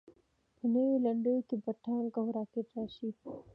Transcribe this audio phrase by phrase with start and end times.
[0.57, 3.09] په نویو لنډیو کې به ټانک او راکټ راشي.